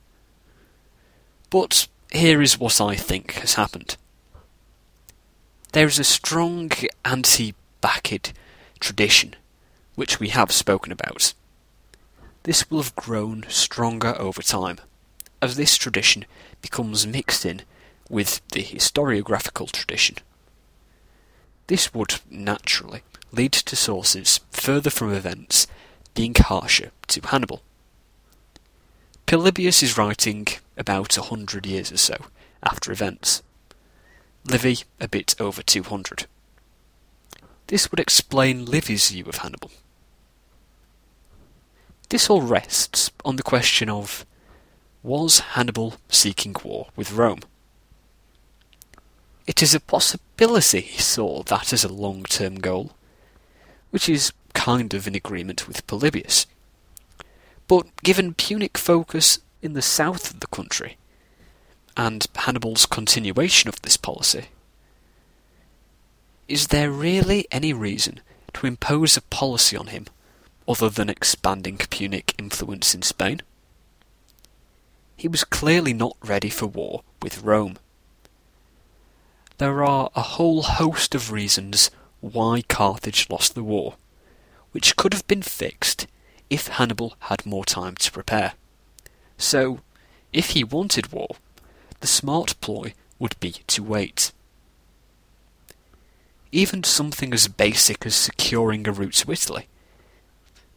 But 1.49 1.89
here 2.13 2.43
is 2.43 2.59
what 2.59 2.83
I 2.83 2.97
think 2.97 3.33
has 3.37 3.55
happened. 3.55 3.97
There 5.73 5.87
is 5.87 5.99
a 5.99 6.05
strong 6.05 6.71
anti-Barcid 7.03 8.33
tradition, 8.79 9.35
which 9.95 10.21
we 10.21 10.29
have 10.29 10.53
spoken 10.53 10.93
about. 10.93 11.33
This 12.43 12.71
will 12.71 12.83
have 12.83 12.95
grown 12.95 13.47
stronger 13.49 14.15
over 14.19 14.43
time, 14.43 14.81
as 15.41 15.57
this 15.57 15.79
tradition 15.79 16.27
becomes 16.61 17.07
mixed 17.07 17.47
in 17.47 17.63
with 18.11 18.47
the 18.49 18.65
historiographical 18.65 19.73
tradition. 19.73 20.19
This 21.67 21.93
would 21.93 22.21
naturally 22.31 23.03
lead 23.33 23.53
to 23.53 23.77
sources 23.77 24.41
further 24.51 24.91
from 24.91 25.13
events 25.13 25.67
being 26.15 26.35
harsher 26.35 26.93
to 27.09 27.21
Hannibal. 27.27 27.63
Polybius 29.27 29.83
is 29.83 29.99
writing 29.99 30.47
about 30.77 31.19
a 31.19 31.23
hundred 31.23 31.67
years 31.67 31.91
or 31.91 31.97
so 31.97 32.17
after 32.63 32.93
events. 32.93 33.43
Livy 34.49 34.79
a 35.01 35.09
bit 35.09 35.35
over 35.41 35.63
200. 35.63 36.27
This 37.67 37.91
would 37.91 37.99
explain 37.99 38.65
Livy's 38.65 39.11
view 39.11 39.25
of 39.25 39.39
Hannibal. 39.39 39.73
This 42.09 42.31
all 42.31 42.43
rests 42.43 43.11
on 43.25 43.35
the 43.35 43.43
question 43.43 43.89
of 43.89 44.25
was 45.03 45.41
Hannibal 45.41 45.95
seeking 46.09 46.55
war 46.65 46.89
with 46.95 47.13
Rome? 47.13 47.41
It 49.47 49.63
is 49.63 49.75
a 49.75 49.81
possibility 49.81 50.81
he 50.81 51.01
saw 51.01 51.43
that 51.45 51.73
as 51.73 51.85
a 51.85 51.93
long 51.93 52.25
term 52.25 52.57
goal, 52.57 52.93
which 53.91 54.09
is 54.09 54.33
kind 54.55 54.93
of 54.95 55.07
in 55.07 55.15
agreement 55.15 55.69
with 55.69 55.87
Polybius. 55.87 56.47
But 57.69 57.87
given 58.03 58.35
Punic 58.35 58.77
focus 58.77 59.39
in 59.63 59.75
the 59.75 59.83
south 59.83 60.31
of 60.31 60.41
the 60.41 60.47
country, 60.49 60.97
and 61.97 62.27
Hannibal's 62.35 62.87
continuation 62.87 63.69
of 63.69 63.81
this 63.83 63.97
policy, 63.97 64.47
is 66.49 66.69
there 66.69 66.91
really 66.91 67.47
any 67.51 67.73
reason 67.73 68.21
to 68.55 68.67
impose 68.67 69.17
a 69.17 69.23
policy 69.23 69.77
on 69.77 69.89
him 69.89 70.07
other 70.69 70.89
than 70.89 71.09
expanding 71.09 71.79
Punic 71.79 72.35
influence 72.39 72.95
in 72.95 73.03
Spain? 73.03 73.43
He 75.17 75.29
was 75.29 75.45
clearly 75.45 75.93
not 75.93 76.17
ready 76.23 76.51
for 76.51 76.67
war 76.67 77.03
with 77.23 77.43
Rome. 77.43 77.79
There 79.59 79.83
are 79.85 80.11
a 80.15 80.23
whole 80.23 80.63
host 80.63 81.15
of 81.15 81.33
reasons 81.33 81.91
why 82.21 82.63
Carthage 82.69 83.31
lost 83.31 83.55
the 83.55 83.63
war, 83.63 83.95
which 84.73 84.97
could 84.97 85.15
have 85.15 85.27
been 85.27 85.43
fixed 85.43 86.07
if 86.51 86.69
Hannibal 86.69 87.17
had 87.21 87.47
more 87.47 87.65
time 87.65 87.95
to 87.97 88.13
prepare. 88.13 88.53
So, 89.39 89.81
if 90.33 90.51
he 90.51 90.63
wanted 90.63 91.11
war, 91.13 91.37
the 92.01 92.07
smart 92.07 92.61
ploy 92.61 92.93
would 93.19 93.39
be 93.41 93.53
to 93.69 93.83
wait. 93.83 94.33
Even 96.53 96.85
something 96.85 97.33
as 97.33 97.49
basic 97.49 98.05
as 98.05 98.15
securing 98.15 98.87
a 98.87 98.93
route 98.93 99.15
to 99.15 99.33
Italy, 99.33 99.69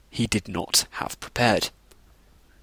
he 0.10 0.26
did 0.26 0.48
not 0.48 0.86
have 0.92 1.20
prepared. 1.20 1.70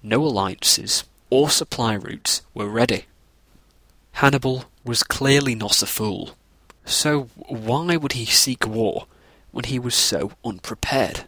No 0.01 0.23
alliances 0.23 1.03
or 1.29 1.49
supply 1.49 1.93
routes 1.93 2.41
were 2.53 2.67
ready. 2.67 3.05
Hannibal 4.13 4.65
was 4.83 5.03
clearly 5.03 5.55
not 5.55 5.81
a 5.81 5.85
fool, 5.85 6.35
so 6.85 7.23
why 7.35 7.97
would 7.97 8.13
he 8.13 8.25
seek 8.25 8.65
war 8.65 9.07
when 9.51 9.65
he 9.65 9.77
was 9.77 9.95
so 9.95 10.31
unprepared? 10.43 11.25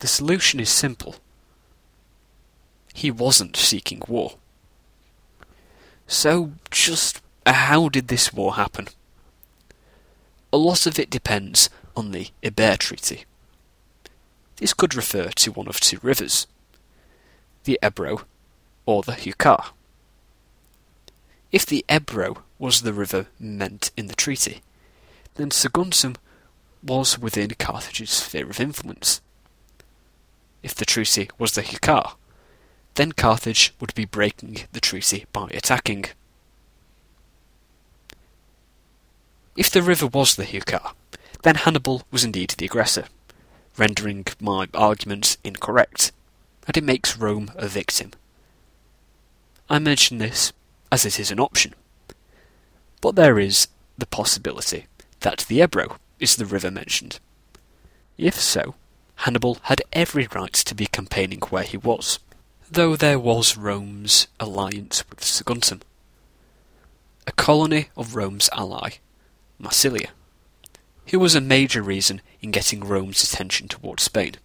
The 0.00 0.08
solution 0.08 0.60
is 0.60 0.70
simple. 0.70 1.16
He 2.94 3.10
wasn't 3.10 3.56
seeking 3.56 4.02
war. 4.08 4.34
So, 6.06 6.52
just 6.70 7.20
how 7.46 7.88
did 7.88 8.08
this 8.08 8.32
war 8.32 8.54
happen? 8.54 8.88
A 10.52 10.56
lot 10.56 10.86
of 10.86 10.98
it 10.98 11.10
depends 11.10 11.70
on 11.96 12.10
the 12.10 12.28
Iber 12.42 12.78
Treaty. 12.78 13.24
This 14.56 14.74
could 14.74 14.94
refer 14.94 15.28
to 15.28 15.52
one 15.52 15.68
of 15.68 15.80
two 15.80 15.98
rivers, 16.02 16.46
the 17.64 17.78
Ebro 17.82 18.22
or 18.86 19.02
the 19.02 19.12
Júcar. 19.12 19.70
If 21.52 21.66
the 21.66 21.84
Ebro 21.90 22.44
was 22.58 22.82
the 22.82 22.92
river 22.92 23.26
meant 23.38 23.90
in 23.96 24.06
the 24.06 24.14
treaty, 24.14 24.62
then 25.34 25.50
Saguntum 25.50 26.16
was 26.82 27.18
within 27.18 27.50
Carthage's 27.50 28.10
sphere 28.10 28.48
of 28.48 28.60
influence. 28.60 29.20
If 30.62 30.74
the 30.74 30.84
treaty 30.84 31.28
was 31.38 31.52
the 31.52 31.62
Júcar, 31.62 32.14
then 32.94 33.12
Carthage 33.12 33.74
would 33.80 33.94
be 33.94 34.04
breaking 34.04 34.58
the 34.72 34.80
treaty 34.80 35.26
by 35.32 35.48
attacking. 35.52 36.06
If 39.56 39.70
the 39.70 39.82
river 39.82 40.06
was 40.06 40.36
the 40.36 40.44
Júcar, 40.44 40.92
then 41.42 41.56
Hannibal 41.56 42.02
was 42.10 42.24
indeed 42.24 42.50
the 42.50 42.66
aggressor, 42.66 43.06
rendering 43.76 44.26
my 44.40 44.68
argument 44.74 45.36
incorrect, 45.42 46.12
and 46.66 46.76
it 46.76 46.84
makes 46.84 47.16
Rome 47.16 47.50
a 47.56 47.66
victim. 47.66 48.12
I 49.68 49.78
mention 49.78 50.18
this 50.18 50.52
as 50.92 51.04
it 51.04 51.18
is 51.20 51.30
an 51.30 51.40
option. 51.40 51.74
But 53.00 53.16
there 53.16 53.38
is 53.38 53.68
the 53.96 54.06
possibility 54.06 54.86
that 55.20 55.44
the 55.48 55.62
Ebro 55.62 55.96
is 56.18 56.36
the 56.36 56.46
river 56.46 56.70
mentioned. 56.70 57.18
If 58.18 58.34
so, 58.34 58.74
Hannibal 59.16 59.58
had 59.62 59.82
every 59.92 60.28
right 60.34 60.52
to 60.52 60.74
be 60.74 60.86
campaigning 60.86 61.40
where 61.50 61.62
he 61.62 61.76
was, 61.76 62.18
though 62.70 62.96
there 62.96 63.18
was 63.18 63.56
Rome's 63.56 64.28
alliance 64.38 65.04
with 65.08 65.20
Saguntum, 65.20 65.82
a 67.26 67.32
colony 67.32 67.88
of 67.96 68.14
Rome's 68.14 68.48
ally, 68.52 68.92
Massilia, 69.60 70.08
who 71.08 71.18
was 71.18 71.34
a 71.34 71.40
major 71.40 71.82
reason 71.82 72.22
in 72.40 72.50
getting 72.50 72.80
Rome's 72.80 73.22
attention 73.22 73.68
towards 73.68 74.04
Spain, 74.04 74.36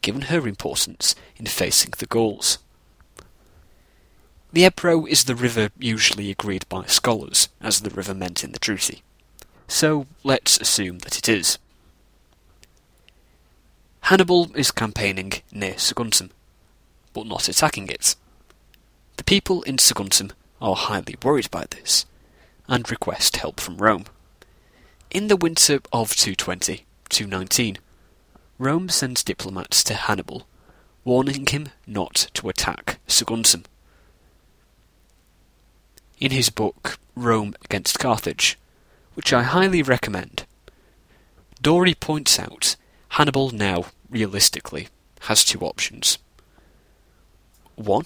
given 0.00 0.22
her 0.22 0.46
importance 0.46 1.14
in 1.36 1.46
facing 1.46 1.92
the 1.98 2.06
Gauls. 2.06 2.58
The 4.52 4.64
Ebro 4.64 5.06
is 5.06 5.24
the 5.24 5.36
river 5.36 5.70
usually 5.78 6.28
agreed 6.28 6.68
by 6.68 6.86
scholars 6.86 7.48
as 7.60 7.80
the 7.80 7.90
river 7.90 8.14
meant 8.14 8.42
in 8.42 8.50
the 8.50 8.58
treaty, 8.58 9.02
so 9.68 10.06
let's 10.24 10.58
assume 10.58 10.98
that 11.00 11.16
it 11.16 11.28
is. 11.28 11.58
Hannibal 14.02 14.50
is 14.56 14.72
campaigning 14.72 15.34
near 15.52 15.74
Saguntum, 15.74 16.30
but 17.12 17.26
not 17.26 17.48
attacking 17.48 17.88
it. 17.88 18.16
The 19.18 19.24
people 19.24 19.62
in 19.62 19.76
Saguntum 19.76 20.32
are 20.60 20.74
highly 20.74 21.16
worried 21.22 21.48
by 21.52 21.66
this, 21.70 22.04
and 22.66 22.90
request 22.90 23.36
help 23.36 23.60
from 23.60 23.76
Rome. 23.76 24.06
In 25.12 25.28
the 25.28 25.36
winter 25.36 25.78
of 25.92 26.16
220 26.16 26.86
219, 27.08 27.78
Rome 28.58 28.88
sends 28.88 29.22
diplomats 29.22 29.84
to 29.84 29.94
Hannibal, 29.94 30.48
warning 31.04 31.46
him 31.46 31.68
not 31.86 32.26
to 32.34 32.48
attack 32.48 32.98
Saguntum 33.06 33.64
in 36.20 36.30
his 36.30 36.50
book 36.50 36.98
Rome 37.16 37.54
Against 37.64 37.98
Carthage, 37.98 38.58
which 39.14 39.32
I 39.32 39.42
highly 39.42 39.82
recommend. 39.82 40.44
Dorey 41.62 41.94
points 41.94 42.38
out 42.38 42.76
Hannibal 43.10 43.50
now, 43.50 43.86
realistically, 44.08 44.88
has 45.22 45.44
two 45.44 45.60
options. 45.60 46.18
One, 47.74 48.04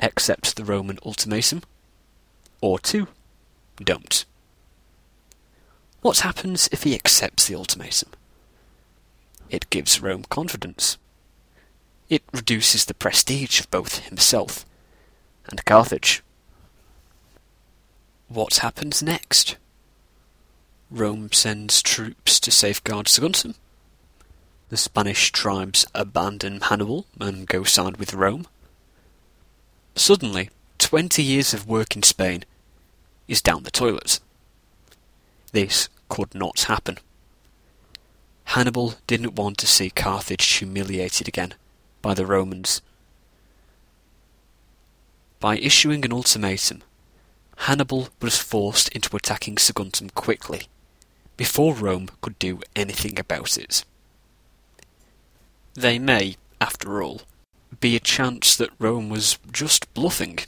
accept 0.00 0.56
the 0.56 0.64
Roman 0.64 0.98
ultimatum, 1.06 1.62
or 2.60 2.78
two, 2.78 3.06
don't. 3.76 4.24
What 6.00 6.18
happens 6.18 6.68
if 6.72 6.82
he 6.82 6.94
accepts 6.94 7.46
the 7.46 7.54
ultimatum? 7.54 8.10
It 9.48 9.70
gives 9.70 10.02
Rome 10.02 10.24
confidence. 10.28 10.98
It 12.08 12.22
reduces 12.32 12.84
the 12.84 12.94
prestige 12.94 13.60
of 13.60 13.70
both 13.70 14.00
himself 14.00 14.66
and 15.46 15.64
Carthage. 15.64 16.22
What 18.32 18.56
happens 18.56 19.02
next? 19.02 19.56
Rome 20.90 21.30
sends 21.32 21.82
troops 21.82 22.40
to 22.40 22.50
safeguard 22.50 23.04
Saguntum. 23.04 23.56
The 24.70 24.78
Spanish 24.78 25.30
tribes 25.32 25.84
abandon 25.94 26.62
Hannibal 26.62 27.04
and 27.20 27.46
go 27.46 27.62
side 27.64 27.98
with 27.98 28.14
Rome. 28.14 28.46
Suddenly, 29.94 30.48
20 30.78 31.22
years 31.22 31.52
of 31.52 31.68
work 31.68 31.94
in 31.94 32.02
Spain 32.02 32.44
is 33.28 33.42
down 33.42 33.64
the 33.64 33.70
toilet. 33.70 34.18
This 35.52 35.90
could 36.08 36.34
not 36.34 36.60
happen. 36.60 36.96
Hannibal 38.44 38.94
didn't 39.06 39.34
want 39.34 39.58
to 39.58 39.66
see 39.66 39.90
Carthage 39.90 40.46
humiliated 40.46 41.28
again 41.28 41.52
by 42.00 42.14
the 42.14 42.24
Romans. 42.24 42.80
By 45.38 45.58
issuing 45.58 46.02
an 46.06 46.14
ultimatum, 46.14 46.82
Hannibal 47.66 48.08
was 48.20 48.38
forced 48.38 48.88
into 48.88 49.14
attacking 49.14 49.54
Saguntum 49.54 50.12
quickly, 50.14 50.66
before 51.36 51.74
Rome 51.74 52.08
could 52.20 52.36
do 52.40 52.60
anything 52.74 53.20
about 53.20 53.56
it. 53.56 53.84
They 55.74 56.00
may, 56.00 56.36
after 56.60 57.00
all, 57.00 57.22
be 57.78 57.94
a 57.94 58.00
chance 58.00 58.56
that 58.56 58.72
Rome 58.80 59.08
was 59.08 59.38
just 59.52 59.94
bluffing. 59.94 60.40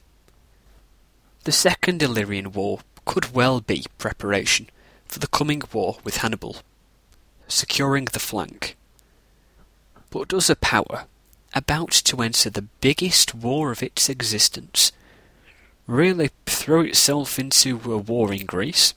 The 1.45 1.53
Second 1.53 2.03
Illyrian 2.03 2.51
War 2.51 2.81
could 3.05 3.33
well 3.33 3.61
be 3.61 3.85
preparation 3.97 4.69
for 5.07 5.21
the 5.21 5.29
coming 5.29 5.63
war 5.73 5.99
with 6.03 6.17
Hannibal, 6.17 6.57
securing 7.47 8.07
the 8.07 8.19
flank. 8.19 8.77
But 10.11 10.27
does 10.27 10.51
a 10.51 10.57
power 10.57 11.07
about 11.55 11.93
to 11.93 12.23
enter 12.23 12.51
the 12.51 12.69
biggest 12.81 13.37
war 13.37 13.71
of 13.71 13.85
its 13.85 14.09
existence 14.09 14.91
really 15.87 16.31
throw 16.47 16.81
itself 16.81 17.39
into 17.39 17.81
a 17.93 17.99
war 17.99 18.33
in 18.33 18.47
Greece? 18.47 18.95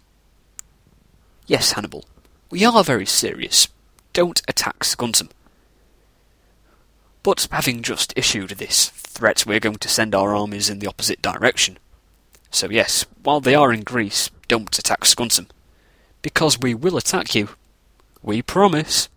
Yes, 1.45 1.73
Hannibal, 1.73 2.05
we 2.49 2.65
are 2.65 2.83
very 2.83 3.05
serious. 3.05 3.67
Don't 4.13 4.41
attack 4.47 4.79
Saguntum. 4.79 5.29
But 7.23 7.47
having 7.51 7.83
just 7.83 8.13
issued 8.15 8.51
this 8.51 8.89
threat, 8.89 9.45
we're 9.45 9.59
going 9.59 9.77
to 9.77 9.89
send 9.89 10.15
our 10.15 10.35
armies 10.35 10.69
in 10.69 10.79
the 10.79 10.87
opposite 10.87 11.21
direction. 11.21 11.77
So 12.51 12.69
yes, 12.69 13.05
while 13.23 13.41
they 13.41 13.55
are 13.55 13.73
in 13.73 13.81
Greece, 13.81 14.29
don't 14.47 14.77
attack 14.79 15.01
Saguntum. 15.01 15.47
Because 16.21 16.59
we 16.59 16.73
will 16.73 16.97
attack 16.97 17.35
you. 17.35 17.49
We 18.21 18.41
promise. 18.41 19.09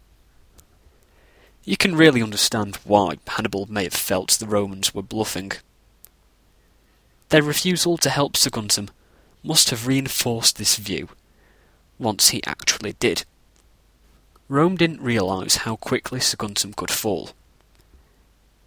You 1.64 1.76
can 1.76 1.94
really 1.94 2.22
understand 2.22 2.76
why 2.84 3.18
Hannibal 3.26 3.66
may 3.70 3.84
have 3.84 3.94
felt 3.94 4.30
the 4.32 4.46
Romans 4.46 4.94
were 4.94 5.02
bluffing. 5.02 5.52
Their 7.30 7.42
refusal 7.42 7.96
to 7.98 8.10
help 8.10 8.34
Saguntum 8.34 8.88
must 9.44 9.70
have 9.70 9.86
reinforced 9.86 10.58
this 10.58 10.76
view, 10.76 11.08
once 11.96 12.30
he 12.30 12.42
actually 12.44 12.94
did. 12.94 13.24
Rome 14.48 14.76
didn't 14.76 15.00
realise 15.00 15.58
how 15.58 15.76
quickly 15.76 16.18
Saguntum 16.18 16.74
could 16.74 16.90
fall, 16.90 17.30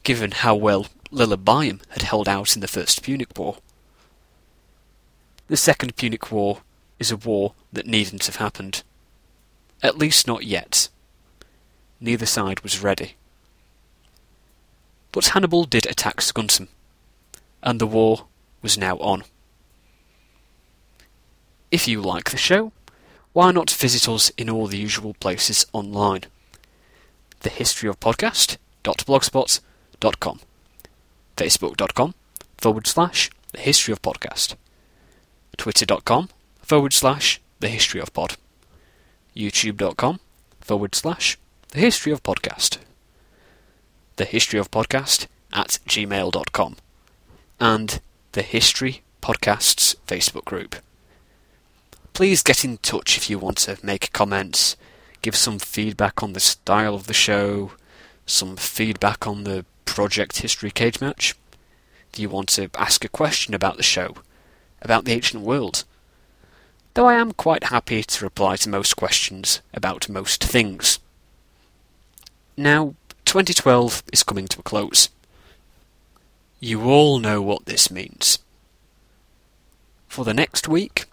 given 0.03 0.31
how 0.31 0.55
well 0.55 0.87
Lilybaeum 1.11 1.81
had 1.89 2.03
held 2.03 2.29
out 2.29 2.55
in 2.55 2.61
the 2.61 2.67
First 2.69 3.03
Punic 3.03 3.37
War. 3.37 3.57
The 5.47 5.57
Second 5.57 5.97
Punic 5.97 6.31
War 6.31 6.61
is 6.99 7.11
a 7.11 7.17
war 7.17 7.53
that 7.73 7.85
needn't 7.85 8.25
have 8.27 8.37
happened. 8.37 8.81
At 9.83 9.97
least 9.97 10.25
not 10.25 10.45
yet. 10.45 10.87
Neither 11.99 12.25
side 12.25 12.61
was 12.61 12.81
ready. 12.81 13.15
But 15.11 15.27
Hannibal 15.27 15.65
did 15.65 15.85
attack 15.85 16.21
Saguntum, 16.21 16.69
and 17.61 17.81
the 17.81 17.87
war 17.87 18.27
was 18.63 18.77
now 18.77 18.95
on. 18.97 19.23
If 21.69 21.87
you 21.87 22.01
like 22.01 22.31
the 22.31 22.37
show, 22.37 22.71
why 23.33 23.51
not 23.51 23.69
visit 23.69 24.07
us 24.07 24.29
in 24.37 24.49
all 24.49 24.67
the 24.67 24.77
usual 24.77 25.13
places 25.15 25.65
online? 25.73 26.21
The 27.41 27.49
History 27.49 27.89
of 27.89 27.99
Podcast.blogspot.com, 27.99 30.39
Facebook.com 31.35 32.13
forward 32.57 32.87
slash 32.87 33.29
The 33.51 33.59
History 33.59 33.91
of 33.91 34.01
Podcast, 34.01 34.55
Twitter.com 35.57 36.29
forward 36.61 36.93
slash 36.93 37.41
The 37.59 37.67
History 37.67 37.99
of 37.99 38.13
Pod, 38.13 38.37
YouTube.com 39.35 40.21
forward 40.61 40.95
slash 40.95 41.37
The 41.69 41.79
History 41.79 42.13
of 42.13 42.23
Podcast, 42.23 42.77
The 44.15 44.25
History 44.25 44.59
of 44.59 44.71
Podcast 44.71 45.27
at 45.51 45.79
gmail.com, 45.87 46.77
and 47.59 47.99
The 48.33 48.41
History 48.41 49.03
Podcasts 49.21 49.95
Facebook 50.07 50.45
group 50.45 50.75
please 52.13 52.43
get 52.43 52.63
in 52.63 52.77
touch 52.77 53.17
if 53.17 53.29
you 53.29 53.39
want 53.39 53.57
to 53.57 53.77
make 53.83 54.13
comments, 54.13 54.77
give 55.21 55.35
some 55.35 55.59
feedback 55.59 56.21
on 56.21 56.33
the 56.33 56.39
style 56.39 56.95
of 56.95 57.07
the 57.07 57.13
show, 57.13 57.71
some 58.25 58.55
feedback 58.55 59.27
on 59.27 59.43
the 59.43 59.65
Project 59.85 60.41
History 60.41 60.71
Cage 60.71 61.01
match. 61.01 61.35
If 62.11 62.19
you 62.19 62.29
want 62.29 62.49
to 62.49 62.69
ask 62.77 63.03
a 63.03 63.09
question 63.09 63.53
about 63.53 63.77
the 63.77 63.83
show, 63.83 64.15
about 64.81 65.05
the 65.05 65.11
ancient 65.11 65.43
world. 65.43 65.83
Though 66.93 67.07
I 67.07 67.15
am 67.15 67.31
quite 67.31 67.65
happy 67.65 68.03
to 68.03 68.23
reply 68.23 68.55
to 68.57 68.69
most 68.69 68.95
questions 68.95 69.61
about 69.73 70.07
most 70.07 70.43
things. 70.43 70.99
Now, 72.55 72.93
2012 73.25 74.03
is 74.13 74.21
coming 74.21 74.47
to 74.47 74.59
a 74.59 74.63
close. 74.63 75.09
You 76.65 76.83
all 76.83 77.19
know 77.19 77.41
what 77.41 77.65
this 77.65 77.91
means. 77.91 78.39
For 80.07 80.23
the 80.23 80.33
next 80.33 80.65
week, 80.65 81.07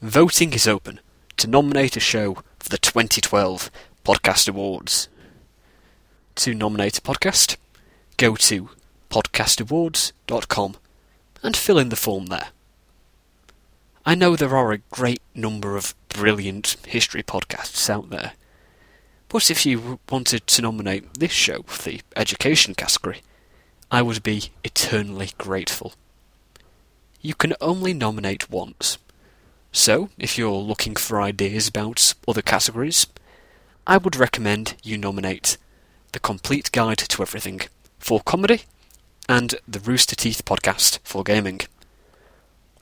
Voting 0.00 0.52
is 0.52 0.68
open 0.68 1.00
to 1.38 1.48
nominate 1.48 1.96
a 1.96 2.00
show 2.00 2.34
for 2.60 2.68
the 2.68 2.78
2012 2.78 3.68
Podcast 4.04 4.48
Awards. 4.48 5.08
To 6.36 6.54
nominate 6.54 6.98
a 6.98 7.00
podcast, 7.00 7.56
go 8.16 8.36
to 8.36 8.70
podcastawards.com 9.10 10.76
and 11.42 11.56
fill 11.56 11.78
in 11.80 11.88
the 11.88 11.96
form 11.96 12.26
there. 12.26 12.50
I 14.06 14.14
know 14.14 14.36
there 14.36 14.56
are 14.56 14.70
a 14.70 14.82
great 14.92 15.22
number 15.34 15.76
of 15.76 15.96
brilliant 16.10 16.76
history 16.86 17.24
podcasts 17.24 17.90
out 17.90 18.10
there, 18.10 18.34
but 19.28 19.50
if 19.50 19.66
you 19.66 19.98
wanted 20.08 20.46
to 20.46 20.62
nominate 20.62 21.14
this 21.14 21.32
show 21.32 21.64
for 21.64 21.90
the 21.90 22.02
education 22.14 22.76
category, 22.76 23.22
I 23.92 24.02
would 24.02 24.24
be 24.24 24.50
eternally 24.64 25.30
grateful. 25.38 25.92
You 27.20 27.34
can 27.34 27.54
only 27.60 27.92
nominate 27.92 28.50
once, 28.50 28.98
so, 29.70 30.10
if 30.18 30.36
you're 30.36 30.50
looking 30.50 30.96
for 30.96 31.20
ideas 31.20 31.68
about 31.68 32.14
other 32.28 32.42
categories, 32.42 33.06
I 33.86 33.96
would 33.96 34.16
recommend 34.16 34.76
you 34.82 34.98
nominate 34.98 35.56
The 36.12 36.20
Complete 36.20 36.70
Guide 36.72 36.98
to 36.98 37.22
Everything 37.22 37.62
for 37.98 38.20
comedy 38.20 38.62
and 39.28 39.54
The 39.66 39.80
Rooster 39.80 40.14
Teeth 40.14 40.44
podcast 40.44 40.98
for 41.02 41.22
gaming. 41.22 41.60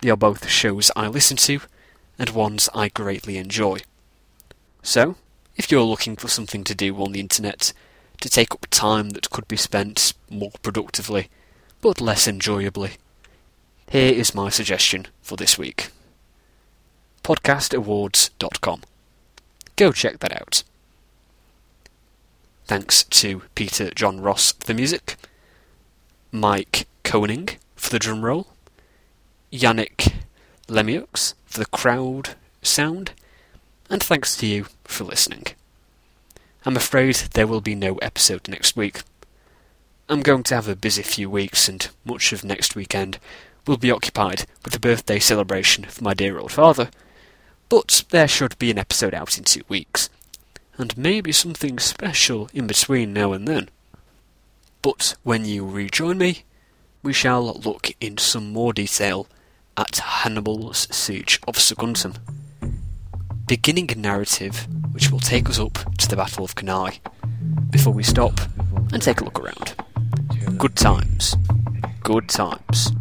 They 0.00 0.10
are 0.10 0.16
both 0.16 0.48
shows 0.48 0.90
I 0.96 1.06
listen 1.06 1.36
to 1.38 1.60
and 2.18 2.30
ones 2.30 2.68
I 2.74 2.88
greatly 2.88 3.36
enjoy. 3.36 3.78
So, 4.82 5.16
if 5.56 5.70
you're 5.70 5.82
looking 5.82 6.16
for 6.16 6.28
something 6.28 6.64
to 6.64 6.74
do 6.74 6.96
on 6.96 7.12
the 7.12 7.20
internet 7.20 7.72
to 8.20 8.28
take 8.28 8.52
up 8.52 8.66
time 8.70 9.10
that 9.10 9.30
could 9.30 9.48
be 9.48 9.56
spent 9.56 10.12
more 10.28 10.52
productively 10.62 11.28
but 11.80 12.00
less 12.00 12.28
enjoyably, 12.28 12.92
here 13.90 14.12
is 14.12 14.34
my 14.34 14.50
suggestion 14.50 15.06
for 15.22 15.36
this 15.36 15.58
week 15.58 15.90
podcastawards.com. 17.22 18.82
Go 19.76 19.92
check 19.92 20.18
that 20.20 20.40
out. 20.40 20.62
Thanks 22.64 23.04
to 23.04 23.42
Peter 23.54 23.90
John 23.90 24.20
Ross 24.20 24.52
for 24.52 24.66
the 24.66 24.74
music, 24.74 25.16
Mike 26.32 26.86
Koenig 27.02 27.58
for 27.76 27.90
the 27.90 27.98
drum 27.98 28.24
roll, 28.24 28.48
Yannick 29.52 30.12
Lemieux 30.68 31.34
for 31.46 31.58
the 31.58 31.66
crowd 31.66 32.30
sound, 32.62 33.12
and 33.88 34.02
thanks 34.02 34.36
to 34.36 34.46
you 34.46 34.66
for 34.84 35.04
listening. 35.04 35.44
I'm 36.62 36.76
afraid 36.76 37.14
there 37.32 37.46
will 37.46 37.62
be 37.62 37.74
no 37.74 37.96
episode 37.96 38.46
next 38.46 38.76
week. 38.76 39.00
I'm 40.10 40.20
going 40.20 40.42
to 40.42 40.54
have 40.54 40.68
a 40.68 40.76
busy 40.76 41.02
few 41.02 41.30
weeks, 41.30 41.68
and 41.68 41.88
much 42.04 42.34
of 42.34 42.44
next 42.44 42.74
weekend 42.74 43.18
will 43.66 43.78
be 43.78 43.90
occupied 43.90 44.44
with 44.62 44.74
the 44.74 44.80
birthday 44.80 45.18
celebration 45.18 45.84
for 45.84 46.04
my 46.04 46.12
dear 46.12 46.38
old 46.38 46.52
father, 46.52 46.90
but 47.70 48.04
there 48.10 48.28
should 48.28 48.58
be 48.58 48.70
an 48.70 48.78
episode 48.78 49.14
out 49.14 49.38
in 49.38 49.44
two 49.44 49.62
weeks, 49.68 50.10
and 50.76 50.98
maybe 50.98 51.32
something 51.32 51.78
special 51.78 52.50
in 52.52 52.66
between 52.66 53.14
now 53.14 53.32
and 53.32 53.48
then. 53.48 53.70
But 54.82 55.16
when 55.22 55.46
you 55.46 55.66
rejoin 55.66 56.18
me, 56.18 56.42
we 57.02 57.14
shall 57.14 57.54
look 57.54 57.92
in 58.02 58.18
some 58.18 58.52
more 58.52 58.74
detail 58.74 59.26
at 59.78 59.96
Hannibal's 59.96 60.88
siege 60.90 61.40
of 61.48 61.56
Saguntum, 61.56 62.16
beginning 63.50 63.90
a 63.90 63.96
narrative 63.96 64.68
which 64.92 65.10
will 65.10 65.18
take 65.18 65.50
us 65.50 65.58
up 65.58 65.76
to 65.98 66.06
the 66.06 66.14
Battle 66.14 66.44
of 66.44 66.54
Cannae, 66.54 67.00
before 67.68 67.92
we 67.92 68.04
stop 68.04 68.40
and 68.92 69.02
take 69.02 69.20
a 69.20 69.24
look 69.24 69.40
around. 69.40 69.74
Good 70.56 70.76
times. 70.76 71.36
Good 72.04 72.28
times. 72.28 72.92